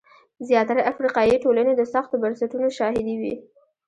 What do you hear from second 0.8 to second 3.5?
افریقایي ټولنې د سختو بنسټونو شاهدې وې.